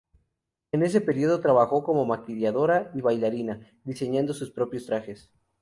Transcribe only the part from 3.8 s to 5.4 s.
diseñando sus propios trajes.